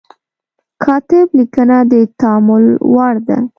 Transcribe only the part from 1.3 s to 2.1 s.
لیکنه د